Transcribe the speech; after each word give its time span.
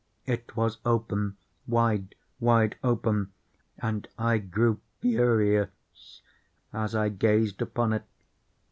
It 0.25 0.55
was 0.55 0.79
open—wide, 0.83 2.15
wide 2.39 2.75
open—and 2.83 4.07
I 4.17 4.39
grew 4.39 4.79
furious 4.99 6.23
as 6.73 6.95
I 6.95 7.09
gazed 7.09 7.61
upon 7.61 7.93
it. 7.93 8.05